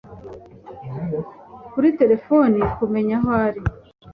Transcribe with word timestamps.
kuri 1.71 1.89
telefone 1.99 2.57
kumenya 2.77 3.15
aho 3.19 3.31
uri 3.47 3.61